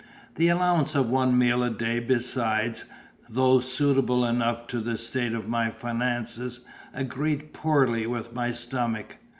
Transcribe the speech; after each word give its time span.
The 0.33 0.47
allowance 0.47 0.95
of 0.95 1.11
one 1.11 1.37
meal 1.37 1.61
a 1.61 1.69
day 1.69 1.99
besides, 1.99 2.85
though 3.29 3.59
suitable 3.59 4.25
enough 4.25 4.65
to 4.69 4.81
the 4.81 4.97
state 4.97 5.33
of 5.33 5.47
my 5.47 5.69
finances, 5.69 6.65
agreed 6.91 7.53
poorly 7.53 8.07
with 8.07 8.33
my 8.33 8.49
stomach. 8.49 9.19